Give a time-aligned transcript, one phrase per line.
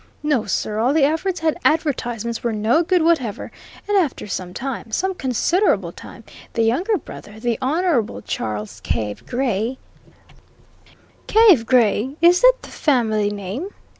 [0.23, 3.51] No, sir; all the efforts and advertisements were no good whatever,
[3.87, 9.77] and after some time some considerable time the younger brother, the Honourable Charles Cave Gray"
[11.27, 12.15] "Cave Gray?
[12.19, 13.67] Is that the family name?"